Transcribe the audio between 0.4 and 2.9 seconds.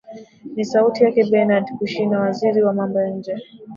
ni sauti yake benerd kushina waziri wa